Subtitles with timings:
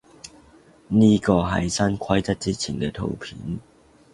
[0.87, 3.37] 呢個係新規則之前嘅圖片